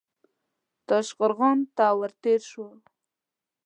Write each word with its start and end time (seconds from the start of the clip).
تاشقرغان 0.87 1.57
ته 1.75 1.85
ور 1.99 2.11
تېر 2.23 2.41
شو. 2.51 2.67